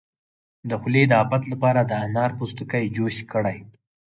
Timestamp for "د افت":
1.07-1.43